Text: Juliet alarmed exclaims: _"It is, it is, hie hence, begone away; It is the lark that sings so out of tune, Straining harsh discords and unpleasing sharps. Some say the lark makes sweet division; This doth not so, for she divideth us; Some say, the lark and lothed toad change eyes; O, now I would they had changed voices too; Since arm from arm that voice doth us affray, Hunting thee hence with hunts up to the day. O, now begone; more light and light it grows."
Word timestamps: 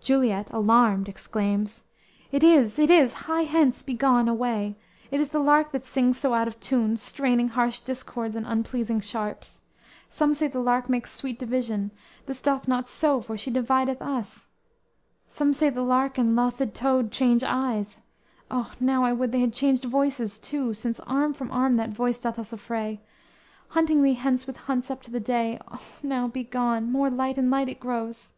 Juliet 0.04 0.50
alarmed 0.50 1.08
exclaims: 1.08 1.84
_"It 2.30 2.44
is, 2.44 2.78
it 2.78 2.90
is, 2.90 3.14
hie 3.24 3.44
hence, 3.44 3.82
begone 3.82 4.28
away; 4.28 4.76
It 5.10 5.18
is 5.18 5.30
the 5.30 5.38
lark 5.38 5.72
that 5.72 5.86
sings 5.86 6.18
so 6.18 6.34
out 6.34 6.46
of 6.46 6.60
tune, 6.60 6.98
Straining 6.98 7.48
harsh 7.48 7.80
discords 7.80 8.36
and 8.36 8.44
unpleasing 8.46 9.00
sharps. 9.00 9.62
Some 10.10 10.34
say 10.34 10.46
the 10.48 10.60
lark 10.60 10.90
makes 10.90 11.10
sweet 11.10 11.38
division; 11.38 11.90
This 12.26 12.42
doth 12.42 12.68
not 12.68 12.86
so, 12.86 13.22
for 13.22 13.38
she 13.38 13.50
divideth 13.50 14.02
us; 14.02 14.48
Some 15.26 15.54
say, 15.54 15.70
the 15.70 15.80
lark 15.80 16.18
and 16.18 16.36
lothed 16.36 16.74
toad 16.74 17.10
change 17.10 17.42
eyes; 17.42 18.02
O, 18.50 18.72
now 18.78 19.04
I 19.06 19.14
would 19.14 19.32
they 19.32 19.40
had 19.40 19.54
changed 19.54 19.84
voices 19.84 20.38
too; 20.38 20.74
Since 20.74 21.00
arm 21.00 21.32
from 21.32 21.50
arm 21.50 21.76
that 21.76 21.88
voice 21.88 22.18
doth 22.18 22.38
us 22.38 22.52
affray, 22.52 23.00
Hunting 23.68 24.02
thee 24.02 24.12
hence 24.12 24.46
with 24.46 24.58
hunts 24.68 24.90
up 24.90 25.00
to 25.00 25.10
the 25.10 25.18
day. 25.18 25.58
O, 25.68 25.80
now 26.02 26.28
begone; 26.28 26.92
more 26.92 27.08
light 27.08 27.38
and 27.38 27.50
light 27.50 27.70
it 27.70 27.80
grows." 27.80 28.34